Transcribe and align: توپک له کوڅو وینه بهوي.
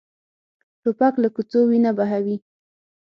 توپک 0.81 1.13
له 1.23 1.29
کوڅو 1.35 1.59
وینه 1.69 1.91
بهوي. 1.97 2.37